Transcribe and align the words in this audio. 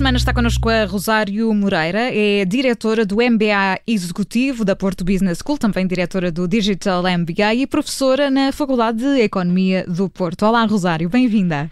Semanas 0.00 0.22
está 0.22 0.32
connosco 0.32 0.66
a 0.70 0.86
Rosário 0.86 1.52
Moreira, 1.52 2.08
é 2.10 2.46
diretora 2.46 3.04
do 3.04 3.16
MBA 3.16 3.80
Executivo 3.86 4.64
da 4.64 4.74
Porto 4.74 5.04
Business 5.04 5.40
School, 5.44 5.58
também 5.58 5.86
diretora 5.86 6.32
do 6.32 6.48
Digital 6.48 7.02
MBA 7.02 7.54
e 7.56 7.66
professora 7.66 8.30
na 8.30 8.50
Faculdade 8.50 8.96
de 8.96 9.20
Economia 9.20 9.84
do 9.86 10.08
Porto. 10.08 10.46
Olá, 10.46 10.64
Rosário, 10.64 11.10
bem-vinda. 11.10 11.70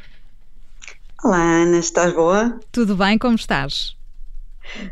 Olá, 1.25 1.63
Ana, 1.63 1.79
estás 1.79 2.13
boa? 2.13 2.61
Tudo 2.71 2.95
bem, 2.97 3.17
como 3.17 3.35
estás? 3.35 3.97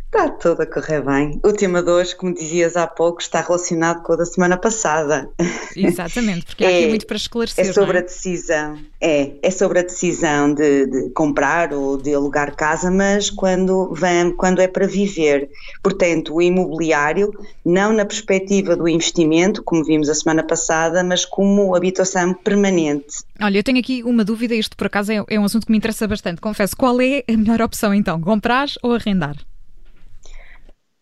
Está 0.07 0.30
tudo 0.30 0.62
a 0.62 0.66
correr 0.66 1.03
bem. 1.03 1.41
O 1.45 1.53
tema 1.53 1.83
de 1.83 1.91
hoje, 1.91 2.16
como 2.16 2.35
dizias 2.35 2.77
há 2.77 2.87
pouco, 2.87 3.21
está 3.21 3.41
relacionado 3.41 4.02
com 4.02 4.15
a 4.15 4.16
da 4.16 4.25
semana 4.25 4.57
passada. 4.57 5.29
Exatamente, 5.77 6.47
porque 6.47 6.65
há 6.65 6.69
aqui 6.69 6.85
é, 6.85 6.89
muito 6.89 7.07
para 7.07 7.16
esclarecer. 7.16 7.66
É 7.66 7.73
sobre 7.73 7.99
é? 7.99 8.01
a 8.01 8.02
decisão, 8.02 8.79
é, 9.01 9.33
é 9.43 9.51
sobre 9.51 9.80
a 9.80 9.83
decisão 9.83 10.52
de, 10.55 10.87
de, 10.87 11.11
comprar 11.11 11.73
ou 11.73 11.97
de 11.99 12.15
alugar 12.15 12.57
casa, 12.57 12.91
mas 12.91 13.30
quando, 13.30 13.93
vem, 13.93 14.33
quando 14.33 14.61
é 14.61 14.69
para 14.69 14.87
viver. 14.87 15.51
Portanto, 15.83 16.35
o 16.35 16.43
imobiliário, 16.43 17.30
não 17.65 17.93
na 17.93 18.05
perspectiva 18.05 18.74
do 18.74 18.88
investimento, 18.88 19.63
como 19.63 19.85
vimos 19.85 20.09
a 20.09 20.15
semana 20.15 20.43
passada, 20.43 21.05
mas 21.05 21.24
como 21.24 21.74
habitação 21.74 22.33
permanente. 22.33 23.24
Olha, 23.41 23.59
eu 23.59 23.63
tenho 23.63 23.79
aqui 23.79 24.02
uma 24.02 24.24
dúvida, 24.24 24.55
isto 24.55 24.77
por 24.77 24.87
acaso 24.87 25.13
é, 25.13 25.23
é 25.29 25.38
um 25.38 25.45
assunto 25.45 25.66
que 25.66 25.73
me 25.73 25.79
interessa 25.79 26.09
bastante, 26.09 26.41
confesso. 26.41 26.77
Qual 26.77 27.01
é 27.01 27.23
a 27.29 27.37
melhor 27.37 27.61
opção 27.61 27.93
então, 27.93 28.21
comprar 28.21 28.69
ou 28.83 28.95
arrendar? 28.95 29.37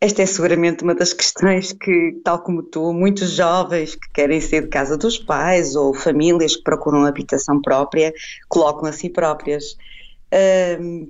Esta 0.04 0.20
é 0.20 0.26
seguramente 0.26 0.84
uma 0.84 0.94
das 0.94 1.14
questões 1.14 1.72
que, 1.72 2.20
tal 2.22 2.38
como 2.40 2.62
tu, 2.62 2.92
muitos 2.92 3.30
jovens 3.30 3.94
que 3.94 4.12
querem 4.12 4.38
sair 4.38 4.60
de 4.60 4.68
casa 4.68 4.98
dos 4.98 5.16
pais 5.16 5.74
ou 5.74 5.94
famílias 5.94 6.56
que 6.56 6.62
procuram 6.62 7.06
habitação 7.06 7.58
própria 7.62 8.12
colocam 8.46 8.86
a 8.86 8.92
si 8.92 9.08
próprias. 9.08 9.78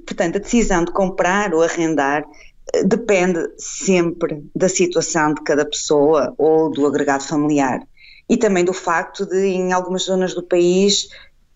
Portanto, 0.06 0.37
a 0.37 0.39
decisão 0.39 0.84
de 0.84 0.92
comprar 0.92 1.53
ou 1.53 1.65
arrendar 1.65 2.25
eh, 2.72 2.84
depende 2.84 3.41
sempre 3.59 4.45
da 4.55 4.69
situação 4.69 5.34
de 5.34 5.42
cada 5.42 5.65
pessoa 5.69 6.33
ou 6.39 6.70
do 6.70 6.87
agregado 6.87 7.25
familiar 7.25 7.81
e 8.31 8.37
também 8.37 8.65
do 8.65 8.72
facto 8.72 9.27
de, 9.27 9.45
em 9.45 9.72
algumas 9.72 10.05
zonas 10.05 10.34
do 10.34 10.42
país, 10.45 11.09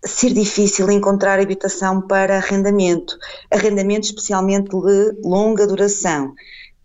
ser 0.05 0.33
difícil 0.33 0.91
encontrar 0.91 1.39
habitação 1.39 2.03
para 2.03 2.39
arrendamento, 2.39 3.17
arrendamento 3.49 4.07
especialmente 4.07 4.71
de 4.71 5.17
longa 5.23 5.69
duração. 5.69 6.35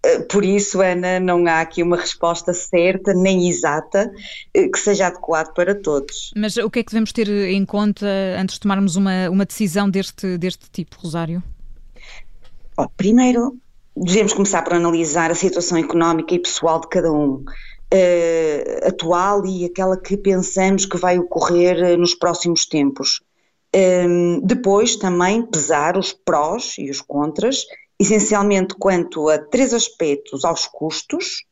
Eh, 0.04 0.20
por 0.20 0.44
isso, 0.44 0.82
Ana, 0.82 1.20
não 1.20 1.46
há 1.48 1.62
aqui 1.62 1.82
uma 1.82 1.96
resposta 1.96 2.54
certa 2.54 3.14
nem 3.14 3.48
exata 3.48 4.12
eh, 4.54 4.68
que 4.68 4.78
seja 4.78 5.08
adequado 5.08 5.54
para 5.54 5.74
todos. 5.74 6.32
Mas 6.36 6.58
o 6.58 6.70
que 6.70 6.80
é 6.80 6.84
que 6.84 6.92
devemos 6.92 7.14
ter 7.14 7.30
em 7.30 7.66
conta 7.66 8.06
antes 8.38 8.56
de 8.56 8.62
tomarmos 8.62 8.96
uma, 8.96 9.30
uma 9.30 9.46
decisão 9.46 9.90
deste, 9.90 10.38
deste 10.38 10.70
tipo, 10.70 10.98
Rosário? 11.00 11.42
Bom, 12.76 12.88
primeiro, 12.98 13.58
devemos 13.96 14.34
começar 14.34 14.62
por 14.64 14.74
analisar 14.74 15.32
a 15.32 15.36
situação 15.36 15.78
económica 15.78 16.34
e 16.36 16.40
pessoal 16.40 16.82
de 16.82 16.90
cada 16.90 17.12
um. 17.12 17.46
Uh, 17.94 18.88
atual 18.88 19.46
e 19.46 19.66
aquela 19.66 19.96
que 19.96 20.18
pensamos 20.18 20.84
que 20.84 20.98
vai 20.98 21.20
ocorrer 21.20 21.96
nos 21.96 22.16
próximos 22.16 22.66
tempos. 22.66 23.22
Um, 23.76 24.42
depois 24.44 24.96
também 24.96 25.44
pesar 25.44 25.96
os 25.96 26.12
prós 26.12 26.74
e 26.80 26.90
os 26.90 27.02
contras 27.02 27.64
essencialmente 28.04 28.76
quanto 28.76 29.30
a 29.30 29.38
três 29.38 29.74
aspectos: 29.74 30.46
aos 30.46 30.68
custos, 30.68 31.46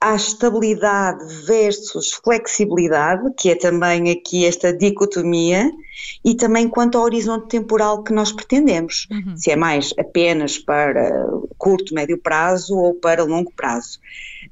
à 0.00 0.14
estabilidade 0.14 1.22
versus 1.44 2.12
flexibilidade, 2.12 3.22
que 3.36 3.50
é 3.50 3.54
também 3.54 4.10
aqui 4.10 4.46
esta 4.46 4.72
dicotomia, 4.72 5.70
e 6.24 6.34
também 6.34 6.68
quanto 6.68 6.96
ao 6.96 7.04
horizonte 7.04 7.48
temporal 7.48 8.02
que 8.02 8.12
nós 8.12 8.32
pretendemos, 8.32 9.06
uhum. 9.10 9.36
se 9.36 9.50
é 9.50 9.56
mais 9.56 9.92
apenas 9.98 10.58
para 10.58 11.28
curto, 11.58 11.94
médio 11.94 12.16
prazo 12.16 12.76
ou 12.76 12.94
para 12.94 13.24
longo 13.24 13.52
prazo. 13.54 13.98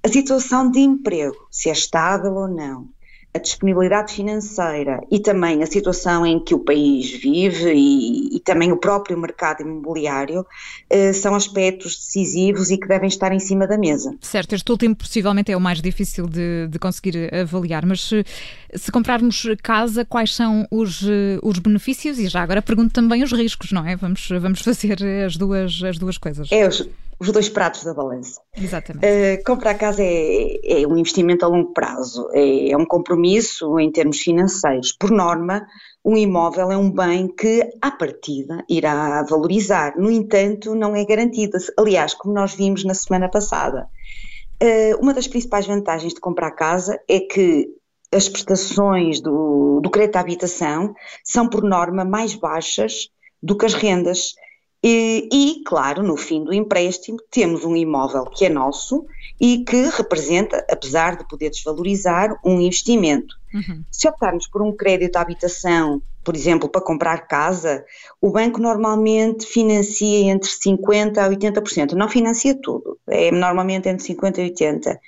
A 0.02 0.08
situação 0.08 0.70
de 0.70 0.80
emprego, 0.80 1.48
se 1.50 1.70
é 1.70 1.72
estável 1.72 2.34
ou 2.34 2.48
não, 2.48 2.88
a 3.34 3.38
disponibilidade 3.38 4.14
financeira 4.14 5.00
e 5.10 5.18
também 5.20 5.62
a 5.62 5.66
situação 5.66 6.24
em 6.24 6.42
que 6.42 6.54
o 6.54 6.58
país 6.58 7.10
vive 7.10 7.72
e, 7.74 8.36
e 8.36 8.40
também 8.40 8.72
o 8.72 8.76
próprio 8.78 9.18
mercado 9.18 9.60
imobiliário 9.62 10.46
eh, 10.88 11.12
são 11.12 11.34
aspectos 11.34 11.96
decisivos 11.96 12.70
e 12.70 12.78
que 12.78 12.88
devem 12.88 13.06
estar 13.06 13.30
em 13.32 13.38
cima 13.38 13.66
da 13.66 13.76
mesa. 13.76 14.14
Certo, 14.22 14.54
este 14.54 14.70
último 14.72 14.96
possivelmente 14.96 15.52
é 15.52 15.56
o 15.56 15.60
mais 15.60 15.82
difícil 15.82 16.26
de, 16.26 16.68
de 16.68 16.78
conseguir 16.78 17.32
avaliar, 17.34 17.84
mas 17.84 18.08
se, 18.08 18.24
se, 18.74 18.90
comprarmos 18.90 19.46
casa, 19.62 20.04
quais 20.06 20.34
são 20.34 20.66
os, 20.70 21.02
os 21.42 21.58
benefícios 21.58 22.18
e 22.18 22.28
já 22.28 22.42
agora 22.42 22.62
pergunto 22.62 22.94
também 22.94 23.22
os 23.22 23.32
riscos, 23.32 23.72
não 23.72 23.86
é? 23.86 23.94
Vamos, 23.94 24.26
vamos 24.40 24.60
fazer 24.64 24.98
as 25.24 25.36
duas, 25.36 25.82
as 25.84 25.98
duas 25.98 26.16
coisas. 26.16 26.48
É, 26.50 26.66
os, 26.66 26.88
os 27.20 27.32
dois 27.32 27.48
pratos 27.48 27.82
da 27.82 27.92
balança. 27.92 28.40
Exatamente. 28.56 29.04
Uh, 29.04 29.44
comprar 29.44 29.74
casa 29.74 30.02
é, 30.02 30.82
é, 30.82 30.86
um 30.86 30.96
investimento 30.96 31.44
a 31.44 31.48
longo 31.48 31.72
prazo, 31.72 32.28
é, 32.32 32.70
é, 32.70 32.76
um 32.76 32.86
compromisso 32.86 33.78
em 33.80 33.90
termos 33.90 34.18
financeiros. 34.18 34.92
Por 34.92 35.10
norma, 35.10 35.66
um 36.04 36.16
imóvel 36.16 36.70
é 36.70 36.76
um 36.76 36.90
bem 36.90 37.26
que, 37.28 37.68
à 37.82 37.90
partida, 37.90 38.64
irá 38.68 39.22
valorizar. 39.24 39.96
No 39.96 40.10
entanto, 40.10 40.74
não 40.74 40.94
é 40.94 41.04
garantida. 41.04 41.58
Aliás, 41.76 42.14
como 42.14 42.34
nós 42.34 42.54
vimos 42.54 42.84
na 42.84 42.94
semana 42.94 43.28
passada. 43.28 43.88
Uh, 44.62 45.00
uma 45.00 45.14
das 45.14 45.28
principais 45.28 45.66
vantagens 45.66 46.14
de 46.14 46.20
comprar 46.20 46.52
casa 46.52 47.00
é 47.08 47.20
que 47.20 47.68
as 48.12 48.28
prestações 48.28 49.20
do, 49.20 49.80
do 49.80 49.90
crédito 49.90 50.16
à 50.16 50.20
habitação 50.20 50.94
são, 51.22 51.48
por 51.48 51.62
norma, 51.62 52.04
mais 52.04 52.34
baixas 52.34 53.08
do 53.42 53.56
que 53.56 53.66
as 53.66 53.74
rendas 53.74 54.34
e, 54.82 55.28
e, 55.32 55.64
claro, 55.64 56.02
no 56.02 56.16
fim 56.16 56.44
do 56.44 56.54
empréstimo, 56.54 57.18
temos 57.30 57.64
um 57.64 57.74
imóvel 57.74 58.24
que 58.24 58.44
é 58.44 58.48
nosso 58.48 59.04
e 59.40 59.64
que 59.64 59.88
representa, 59.88 60.64
apesar 60.70 61.16
de 61.16 61.26
poder 61.26 61.50
desvalorizar, 61.50 62.38
um 62.44 62.60
investimento. 62.60 63.36
Uhum. 63.52 63.82
Se 63.90 64.08
optarmos 64.08 64.46
por 64.46 64.62
um 64.62 64.76
crédito 64.76 65.16
à 65.16 65.22
habitação, 65.22 66.00
por 66.22 66.36
exemplo, 66.36 66.68
para 66.68 66.80
comprar 66.80 67.26
casa, 67.26 67.84
o 68.20 68.30
banco 68.30 68.60
normalmente 68.60 69.46
financia 69.46 70.30
entre 70.30 70.48
50% 70.48 71.18
a 71.18 71.28
80%. 71.28 71.92
Não 71.92 72.08
financia 72.08 72.54
tudo, 72.54 72.98
é 73.08 73.32
normalmente 73.32 73.88
entre 73.88 74.06
50% 74.06 74.38
e 74.38 74.50
80%. 74.52 74.98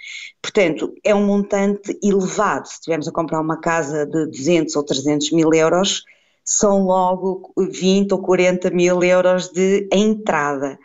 Portanto, 0.43 0.95
é 1.05 1.15
um 1.15 1.25
montante 1.25 1.97
elevado. 2.03 2.67
Se 2.67 2.75
estivermos 2.75 3.07
a 3.07 3.13
comprar 3.13 3.41
uma 3.41 3.61
casa 3.61 4.07
de 4.07 4.27
200 4.27 4.75
ou 4.75 4.83
300 4.83 5.31
mil 5.33 5.53
euros 5.53 6.05
são 6.45 6.85
logo 6.85 7.53
20 7.57 8.13
ou 8.13 8.23
40 8.23 8.71
mil 8.71 9.03
euros 9.03 9.49
de 9.49 9.89
entrada. 9.93 10.79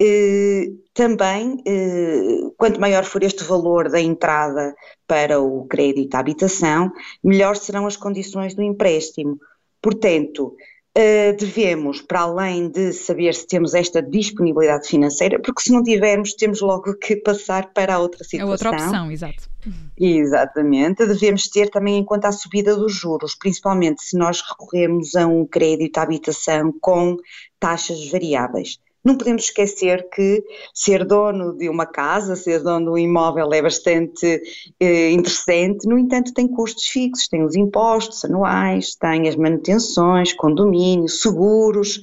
Eh, 0.00 0.72
também, 0.92 1.62
eh, 1.66 2.50
quanto 2.56 2.80
maior 2.80 3.04
for 3.04 3.22
este 3.22 3.44
valor 3.44 3.88
da 3.88 4.00
entrada 4.00 4.74
para 5.06 5.40
o 5.40 5.64
crédito 5.66 6.14
à 6.14 6.18
habitação, 6.18 6.90
melhor 7.22 7.56
serão 7.56 7.86
as 7.86 7.96
condições 7.96 8.54
do 8.54 8.62
empréstimo. 8.62 9.38
Portanto, 9.80 10.56
Uh, 10.96 11.34
devemos, 11.38 12.02
para 12.02 12.20
além 12.20 12.68
de 12.68 12.92
saber 12.92 13.34
se 13.34 13.46
temos 13.46 13.72
esta 13.72 14.02
disponibilidade 14.02 14.86
financeira, 14.86 15.40
porque 15.40 15.62
se 15.62 15.72
não 15.72 15.82
tivermos, 15.82 16.34
temos 16.34 16.60
logo 16.60 16.94
que 17.00 17.16
passar 17.16 17.72
para 17.72 17.94
a 17.94 17.98
outra 17.98 18.22
situação. 18.22 18.48
A 18.48 18.52
outra 18.52 18.70
opção, 18.70 19.10
exato. 19.10 19.50
Exatamente, 19.98 21.06
devemos 21.06 21.48
ter 21.48 21.70
também 21.70 21.96
em 21.96 22.04
conta 22.04 22.28
a 22.28 22.32
subida 22.32 22.76
dos 22.76 22.92
juros, 22.92 23.34
principalmente 23.34 24.02
se 24.02 24.18
nós 24.18 24.42
recorremos 24.42 25.14
a 25.14 25.26
um 25.26 25.46
crédito 25.46 25.96
à 25.96 26.02
habitação 26.02 26.74
com 26.78 27.16
taxas 27.58 28.10
variáveis. 28.10 28.78
Não 29.04 29.16
podemos 29.16 29.44
esquecer 29.44 30.08
que 30.10 30.44
ser 30.72 31.04
dono 31.04 31.56
de 31.56 31.68
uma 31.68 31.86
casa, 31.86 32.36
ser 32.36 32.62
dono 32.62 32.86
de 32.86 32.90
um 32.92 32.98
imóvel 32.98 33.52
é 33.52 33.60
bastante 33.60 34.40
eh, 34.78 35.10
interessante, 35.10 35.88
no 35.88 35.98
entanto 35.98 36.32
tem 36.32 36.46
custos 36.46 36.86
fixos, 36.86 37.28
tem 37.28 37.44
os 37.44 37.56
impostos 37.56 38.24
anuais, 38.24 38.94
tem 38.94 39.28
as 39.28 39.34
manutenções, 39.34 40.32
condomínio, 40.32 41.08
seguros 41.08 42.00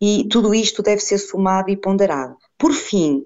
e 0.00 0.28
tudo 0.28 0.54
isto 0.54 0.82
deve 0.82 1.00
ser 1.00 1.18
somado 1.18 1.70
e 1.70 1.76
ponderado. 1.76 2.36
Por 2.58 2.72
fim, 2.72 3.24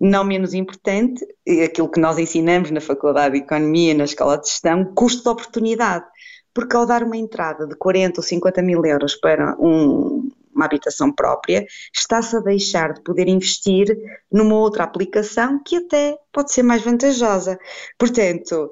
não 0.00 0.24
menos 0.24 0.54
importante, 0.54 1.26
aquilo 1.64 1.90
que 1.90 2.00
nós 2.00 2.18
ensinamos 2.18 2.70
na 2.70 2.80
Faculdade 2.80 3.34
de 3.34 3.44
Economia, 3.44 3.94
na 3.94 4.04
Escola 4.04 4.38
de 4.38 4.48
Gestão, 4.48 4.92
custo 4.94 5.22
de 5.22 5.28
oportunidade. 5.28 6.04
Porque 6.52 6.74
ao 6.74 6.86
dar 6.86 7.02
uma 7.02 7.16
entrada 7.16 7.66
de 7.66 7.76
40 7.76 8.20
ou 8.20 8.24
50 8.24 8.62
mil 8.62 8.84
euros 8.84 9.14
para 9.14 9.54
um, 9.60 10.29
uma 10.60 10.66
habitação 10.66 11.10
própria, 11.10 11.66
está-se 11.94 12.36
a 12.36 12.40
deixar 12.40 12.92
de 12.92 13.02
poder 13.02 13.26
investir 13.28 13.86
numa 14.30 14.56
outra 14.56 14.84
aplicação 14.84 15.60
que 15.64 15.76
até 15.76 16.18
pode 16.30 16.52
ser 16.52 16.62
mais 16.62 16.82
vantajosa. 16.82 17.58
Portanto, 17.98 18.70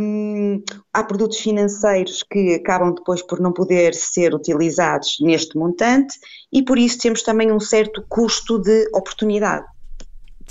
hum, 0.00 0.62
há 0.92 1.04
produtos 1.04 1.38
financeiros 1.38 2.22
que 2.22 2.54
acabam 2.54 2.94
depois 2.94 3.22
por 3.22 3.38
não 3.38 3.52
poder 3.52 3.94
ser 3.94 4.34
utilizados 4.34 5.16
neste 5.20 5.56
montante 5.56 6.18
e 6.52 6.62
por 6.62 6.78
isso 6.78 6.98
temos 6.98 7.22
também 7.22 7.52
um 7.52 7.60
certo 7.60 8.04
custo 8.08 8.58
de 8.58 8.88
oportunidade. 8.94 9.73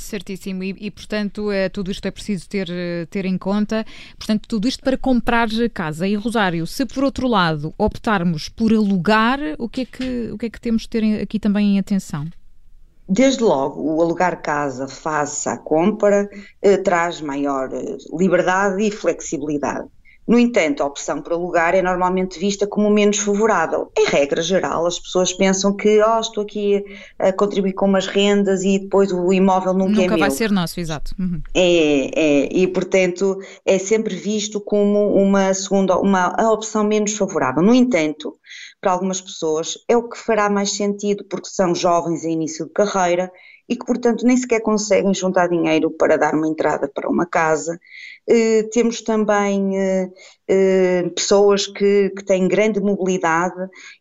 Certíssimo, 0.03 0.63
e, 0.63 0.75
e, 0.79 0.91
portanto 0.91 1.51
é, 1.51 1.69
tudo 1.69 1.91
isto 1.91 2.05
é 2.05 2.11
preciso 2.11 2.47
ter, 2.47 2.67
ter 3.09 3.25
em 3.25 3.37
conta. 3.37 3.85
Portanto, 4.17 4.47
tudo 4.47 4.67
isto 4.67 4.83
para 4.83 4.97
comprar 4.97 5.49
casa. 5.73 6.07
E 6.07 6.15
Rosário, 6.15 6.65
se 6.67 6.85
por 6.85 7.03
outro 7.03 7.27
lado 7.27 7.73
optarmos 7.77 8.49
por 8.49 8.73
alugar, 8.73 9.39
o 9.57 9.67
que 9.67 9.81
é 9.81 9.85
que, 9.85 10.31
o 10.31 10.37
que, 10.37 10.45
é 10.45 10.49
que 10.49 10.61
temos 10.61 10.83
de 10.83 10.89
ter 10.89 11.21
aqui 11.21 11.39
também 11.39 11.75
em 11.75 11.79
atenção? 11.79 12.27
Desde 13.07 13.43
logo, 13.43 13.81
o 13.81 14.01
alugar 14.01 14.41
casa 14.41 14.87
face 14.87 15.47
à 15.49 15.57
compra 15.57 16.29
eh, 16.61 16.77
traz 16.77 17.19
maior 17.19 17.69
eh, 17.73 17.97
liberdade 18.17 18.81
e 18.81 18.89
flexibilidade. 18.89 19.87
No 20.27 20.39
entanto, 20.39 20.81
a 20.81 20.85
opção 20.85 21.21
por 21.21 21.33
alugar 21.33 21.75
é 21.75 21.81
normalmente 21.81 22.39
vista 22.39 22.65
como 22.65 22.89
menos 22.89 23.17
favorável. 23.17 23.91
Em 23.97 24.05
regra 24.05 24.41
geral, 24.41 24.85
as 24.85 24.97
pessoas 24.97 25.33
pensam 25.33 25.75
que 25.75 26.01
oh, 26.01 26.19
estou 26.19 26.43
aqui 26.43 26.83
a 27.19 27.33
contribuir 27.33 27.73
com 27.73 27.85
umas 27.85 28.07
rendas 28.07 28.63
e 28.63 28.79
depois 28.79 29.11
o 29.11 29.33
imóvel 29.33 29.73
nunca, 29.73 29.89
nunca 29.89 30.01
é 30.01 30.07
meu. 30.07 30.11
Nunca 30.11 30.19
vai 30.19 30.31
ser 30.31 30.51
nosso, 30.51 30.79
exato. 30.79 31.13
Uhum. 31.19 31.41
É, 31.53 32.19
é, 32.19 32.49
e 32.51 32.67
portanto 32.67 33.37
é 33.65 33.77
sempre 33.77 34.15
visto 34.15 34.61
como 34.61 35.13
uma 35.13 35.53
segunda, 35.53 35.97
uma 35.97 36.33
a 36.37 36.51
opção 36.51 36.83
menos 36.83 37.13
favorável. 37.13 37.61
No 37.61 37.73
entanto, 37.73 38.37
para 38.83 38.91
algumas 38.91 39.21
pessoas 39.21 39.77
é 39.87 39.95
o 39.95 40.09
que 40.09 40.17
fará 40.17 40.49
mais 40.49 40.75
sentido 40.75 41.23
porque 41.23 41.47
são 41.47 41.73
jovens 41.73 42.25
em 42.25 42.33
início 42.33 42.65
de 42.65 42.73
carreira 42.73 43.31
e 43.67 43.77
que, 43.77 43.85
portanto, 43.85 44.25
nem 44.25 44.35
sequer 44.35 44.59
conseguem 44.59 45.13
juntar 45.13 45.47
dinheiro 45.47 45.89
para 45.89 46.17
dar 46.17 46.33
uma 46.35 46.49
entrada 46.49 46.85
para 46.93 47.09
uma 47.09 47.25
casa. 47.25 47.79
Eh, 48.27 48.63
temos 48.73 49.01
também 49.01 49.77
eh, 49.79 50.11
eh, 50.49 51.09
pessoas 51.15 51.65
que, 51.65 52.09
que, 52.09 52.25
têm 52.25 52.45
grande 52.49 52.81
mobilidade 52.81 53.55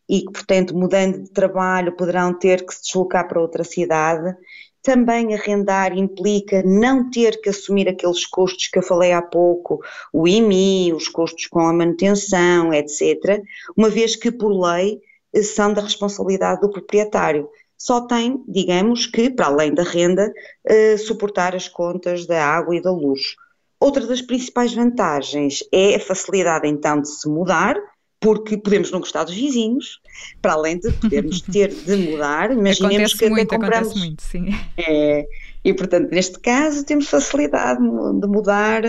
e 0.09 0.19
que, 0.19 0.33
portanto, 0.33 0.75
mudando 0.75 1.23
de 1.23 1.31
trabalho, 1.31 1.95
poderão 1.95 2.37
ter 2.37 2.65
que 2.65 2.75
se 2.75 2.83
deslocar 2.83 3.25
para 3.25 3.39
outra 3.41 3.63
cidade. 3.63 4.35
Também 4.83 5.33
arrendar 5.33 5.97
implica 5.97 6.61
não 6.61 7.09
ter 7.09 7.39
que 7.41 7.49
assumir 7.49 7.87
aqueles 7.87 8.25
custos 8.25 8.67
que 8.67 8.77
eu 8.77 8.83
falei 8.83 9.13
há 9.13 9.21
pouco, 9.21 9.79
o 10.11 10.27
IMI, 10.27 10.91
os 10.93 11.07
custos 11.07 11.47
com 11.47 11.61
a 11.61 11.71
manutenção, 11.71 12.73
etc., 12.73 13.41
uma 13.77 13.89
vez 13.89 14.17
que, 14.17 14.29
por 14.29 14.51
lei, 14.51 14.99
são 15.41 15.73
da 15.73 15.81
responsabilidade 15.81 16.59
do 16.59 16.69
proprietário. 16.69 17.49
Só 17.77 18.01
tem, 18.01 18.43
digamos 18.45 19.07
que, 19.07 19.29
para 19.29 19.47
além 19.47 19.73
da 19.73 19.83
renda, 19.83 20.31
eh, 20.65 20.97
suportar 20.97 21.55
as 21.55 21.69
contas 21.69 22.25
da 22.25 22.45
água 22.45 22.75
e 22.75 22.81
da 22.81 22.91
luz. 22.91 23.35
Outra 23.79 24.05
das 24.05 24.21
principais 24.21 24.73
vantagens 24.73 25.63
é 25.71 25.95
a 25.95 25.99
facilidade 25.99 26.67
então 26.67 27.01
de 27.01 27.09
se 27.09 27.27
mudar, 27.27 27.77
porque 28.23 28.55
podemos 28.55 28.89
não 28.89 29.01
gostar 29.01 29.25
dos 29.25 29.35
vizinhos, 29.35 29.99
para 30.41 30.53
além 30.53 30.79
de 30.79 30.89
podermos 30.93 31.41
ter 31.51 31.67
de 31.67 31.95
mudar, 31.97 32.51
imaginemos 32.51 32.95
acontece 32.95 33.17
que 33.17 33.29
muito, 33.29 33.49
compramos. 33.49 33.89
Acontece 33.89 33.99
muito, 33.99 34.23
sim. 34.23 34.47
É, 34.77 35.27
e 35.65 35.73
portanto, 35.73 36.09
neste 36.09 36.39
caso, 36.39 36.85
temos 36.85 37.09
facilidade 37.09 37.81
de 37.81 38.27
mudar, 38.27 38.83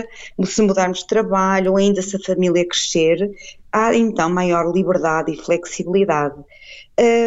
se 0.45 0.61
mudarmos 0.61 0.99
de 0.99 1.07
trabalho, 1.07 1.71
ou 1.71 1.77
ainda 1.77 2.01
se 2.01 2.15
a 2.15 2.19
família 2.19 2.65
crescer, 2.65 3.29
há 3.73 3.93
então 3.93 4.29
maior 4.29 4.73
liberdade 4.73 5.33
e 5.33 5.37
flexibilidade. 5.37 6.35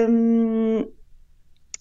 Hum, 0.08 0.88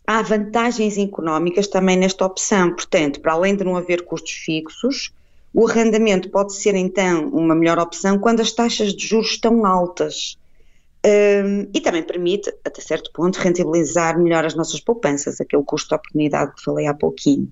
há 0.06 0.21
vantagens 0.23 0.97
económicas 0.97 1.69
também 1.69 1.95
nesta 1.95 2.25
opção, 2.25 2.75
portanto, 2.75 3.21
para 3.21 3.31
além 3.31 3.56
de 3.56 3.63
não 3.63 3.77
haver 3.77 4.03
custos 4.03 4.33
fixos, 4.33 5.13
o 5.53 5.67
arrendamento 5.67 6.29
pode 6.29 6.53
ser 6.53 6.75
então 6.75 7.29
uma 7.29 7.55
melhor 7.55 7.79
opção 7.79 8.19
quando 8.19 8.41
as 8.41 8.51
taxas 8.51 8.94
de 8.94 9.07
juros 9.07 9.31
estão 9.31 9.65
altas. 9.65 10.38
Um, 11.05 11.69
e 11.73 11.79
também 11.79 12.03
permite, 12.03 12.53
até 12.65 12.81
certo 12.81 13.11
ponto, 13.13 13.38
rentabilizar 13.39 14.19
melhor 14.19 14.44
as 14.45 14.55
nossas 14.55 14.79
poupanças, 14.81 15.39
aquele 15.39 15.63
custo 15.63 15.89
de 15.89 15.95
oportunidade 15.95 16.53
que 16.55 16.63
falei 16.63 16.88
há 16.88 16.94
pouquinho. 16.94 17.51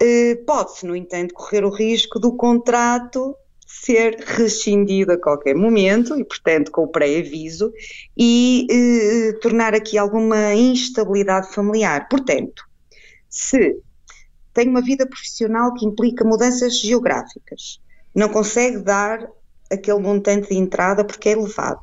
Uh, 0.00 0.44
Pode-se, 0.44 0.86
no 0.86 0.94
entanto, 0.94 1.34
correr 1.34 1.64
o 1.64 1.70
risco 1.70 2.20
do 2.20 2.36
contrato 2.36 3.34
ser 3.66 4.16
rescindido 4.20 5.12
a 5.12 5.18
qualquer 5.18 5.54
momento 5.54 6.18
e, 6.18 6.24
portanto, 6.24 6.70
com 6.70 6.84
o 6.84 6.88
pré-aviso 6.88 7.72
e 8.16 8.66
uh, 8.70 9.40
tornar 9.40 9.74
aqui 9.74 9.98
alguma 9.98 10.54
instabilidade 10.54 11.52
familiar. 11.52 12.08
Portanto, 12.08 12.64
se 13.28 13.76
tem 14.58 14.68
uma 14.68 14.82
vida 14.82 15.06
profissional 15.06 15.72
que 15.72 15.86
implica 15.86 16.24
mudanças 16.24 16.80
geográficas, 16.80 17.80
não 18.12 18.28
consegue 18.28 18.78
dar 18.78 19.30
aquele 19.70 20.00
montante 20.00 20.48
de 20.48 20.56
entrada 20.56 21.04
porque 21.04 21.28
é 21.28 21.32
elevado. 21.32 21.78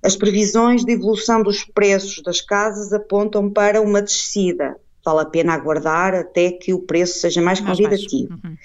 As 0.00 0.14
previsões 0.14 0.84
de 0.84 0.92
evolução 0.92 1.42
dos 1.42 1.64
preços 1.64 2.22
das 2.22 2.40
casas 2.40 2.92
apontam 2.92 3.50
para 3.50 3.82
uma 3.82 4.00
descida. 4.00 4.76
Vale 5.04 5.22
a 5.22 5.24
pena 5.24 5.54
aguardar 5.54 6.14
até 6.14 6.52
que 6.52 6.72
o 6.72 6.82
preço 6.82 7.18
seja 7.18 7.42
mais, 7.42 7.60
mais 7.60 7.76
convidativo. 7.76 8.32
Uhum. 8.44 8.56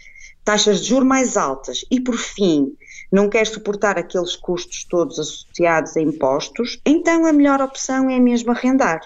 Taxas 0.46 0.82
de 0.82 0.90
juros 0.90 1.08
mais 1.08 1.36
altas 1.36 1.84
e, 1.90 2.00
por 2.00 2.18
fim, 2.18 2.78
não 3.12 3.28
quer 3.28 3.48
suportar 3.48 3.98
aqueles 3.98 4.36
custos 4.36 4.84
todos 4.84 5.18
associados 5.18 5.98
a 5.98 6.02
impostos, 6.02 6.80
então 6.86 7.26
a 7.26 7.34
melhor 7.34 7.60
opção 7.62 8.12
é 8.12 8.20
mesmo 8.20 8.52
arrendar. 8.52 9.02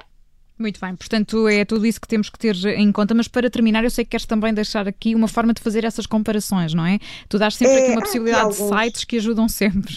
Muito 0.58 0.80
bem, 0.80 0.96
portanto 0.96 1.48
é 1.48 1.66
tudo 1.66 1.86
isso 1.86 2.00
que 2.00 2.08
temos 2.08 2.30
que 2.30 2.38
ter 2.38 2.56
em 2.78 2.92
conta, 2.92 3.14
mas 3.14 3.28
para 3.28 3.50
terminar 3.50 3.84
eu 3.84 3.90
sei 3.90 4.06
que 4.06 4.12
queres 4.12 4.26
também 4.26 4.54
deixar 4.54 4.88
aqui 4.88 5.16
uma 5.16 5.28
forma 5.28 5.54
de 5.54 5.62
fazer 5.62 5.84
essas 5.84 6.06
comparações, 6.06 6.74
não 6.74 6.86
é? 6.86 7.00
Tu 7.28 7.40
dás 7.40 7.56
sempre 7.56 7.74
é, 7.74 7.84
aqui 7.84 7.92
uma 7.92 8.02
possibilidade 8.02 8.50
de 8.50 8.56
sites 8.56 9.04
que 9.04 9.18
ajudam 9.18 9.50
sempre. 9.50 9.96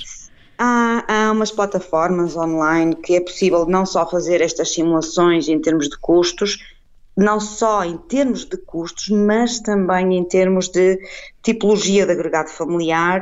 Há, 0.59 1.05
há 1.07 1.33
umas 1.33 1.51
plataformas 1.51 2.37
online 2.37 2.97
que 2.97 3.15
é 3.17 3.21
possível 3.21 3.67
não 3.67 3.85
só 3.85 4.09
fazer 4.09 4.41
estas 4.41 4.73
simulações 4.73 5.49
em 5.49 5.61
termos 5.61 5.91
de 5.91 5.99
custos, 5.99 6.59
não 7.17 7.39
só 7.39 7.85
em 7.85 7.99
termos 7.99 8.47
de 8.47 8.57
custos, 8.57 9.09
mas 9.09 9.61
também 9.61 10.17
em 10.17 10.25
termos 10.25 10.69
de 10.69 10.99
tipologia 11.43 12.07
de 12.07 12.13
agregado 12.13 12.49
familiar 12.49 13.21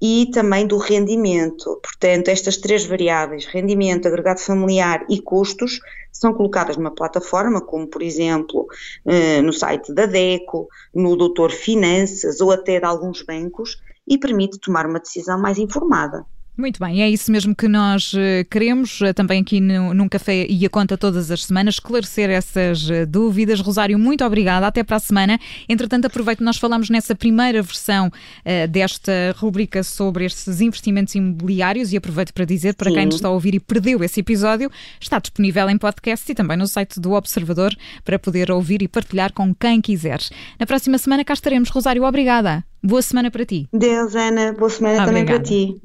e 0.00 0.30
também 0.32 0.66
do 0.66 0.76
rendimento. 0.76 1.80
Portanto, 1.82 2.28
estas 2.28 2.56
três 2.56 2.84
variáveis, 2.84 3.46
rendimento, 3.46 4.06
agregado 4.06 4.40
familiar 4.40 5.04
e 5.08 5.20
custos, 5.20 5.80
são 6.12 6.32
colocadas 6.32 6.76
numa 6.76 6.94
plataforma, 6.94 7.60
como 7.60 7.86
por 7.86 8.02
exemplo 8.02 8.66
eh, 9.04 9.42
no 9.42 9.52
site 9.52 9.92
da 9.92 10.06
DECO, 10.06 10.68
no 10.94 11.16
Doutor 11.16 11.50
Finanças 11.50 12.40
ou 12.40 12.50
até 12.50 12.78
de 12.78 12.86
alguns 12.86 13.22
bancos, 13.22 13.78
e 14.06 14.18
permite 14.18 14.60
tomar 14.60 14.86
uma 14.86 15.00
decisão 15.00 15.40
mais 15.40 15.58
informada. 15.58 16.24
Muito 16.56 16.78
bem, 16.78 17.02
é 17.02 17.10
isso 17.10 17.32
mesmo 17.32 17.52
que 17.52 17.66
nós 17.66 18.14
eh, 18.16 18.44
queremos, 18.48 19.02
eh, 19.02 19.12
também 19.12 19.42
aqui 19.42 19.60
no, 19.60 19.92
num 19.92 20.08
café 20.08 20.46
e 20.48 20.64
a 20.64 20.70
conta 20.70 20.96
todas 20.96 21.28
as 21.28 21.46
semanas, 21.46 21.74
esclarecer 21.74 22.30
essas 22.30 22.88
eh, 22.88 23.04
dúvidas. 23.04 23.58
Rosário, 23.58 23.98
muito 23.98 24.24
obrigada, 24.24 24.64
até 24.64 24.84
para 24.84 24.96
a 24.96 25.00
semana. 25.00 25.36
Entretanto, 25.68 26.04
aproveito 26.04 26.38
que 26.38 26.44
nós 26.44 26.56
falamos 26.56 26.88
nessa 26.88 27.12
primeira 27.12 27.60
versão 27.60 28.06
uh, 28.06 28.68
desta 28.68 29.34
rubrica 29.36 29.82
sobre 29.82 30.26
estes 30.26 30.60
investimentos 30.60 31.16
imobiliários 31.16 31.92
e 31.92 31.96
aproveito 31.96 32.32
para 32.32 32.44
dizer, 32.44 32.74
para 32.74 32.88
Sim. 32.88 32.96
quem 32.98 33.06
nos 33.06 33.16
está 33.16 33.26
a 33.26 33.32
ouvir 33.32 33.56
e 33.56 33.60
perdeu 33.60 34.04
esse 34.04 34.20
episódio, 34.20 34.70
está 35.00 35.18
disponível 35.18 35.68
em 35.68 35.76
podcast 35.76 36.30
e 36.30 36.36
também 36.36 36.56
no 36.56 36.68
site 36.68 37.00
do 37.00 37.14
Observador 37.14 37.74
para 38.04 38.16
poder 38.16 38.52
ouvir 38.52 38.80
e 38.80 38.86
partilhar 38.86 39.32
com 39.32 39.52
quem 39.52 39.80
quiser. 39.80 40.20
Na 40.60 40.66
próxima 40.66 40.98
semana 40.98 41.24
cá 41.24 41.32
estaremos. 41.32 41.68
Rosário, 41.68 42.04
obrigada. 42.04 42.64
Boa 42.84 43.00
semana 43.00 43.30
para 43.30 43.46
ti. 43.46 43.66
Deus, 43.72 44.14
Ana, 44.14 44.52
boa 44.52 44.68
semana 44.68 45.04
Obrigada. 45.04 45.06
também 45.06 45.24
para 45.24 45.42
ti. 45.42 45.80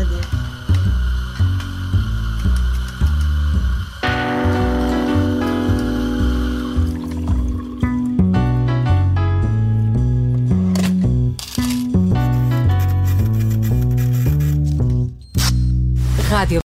Adeus. 0.00 0.47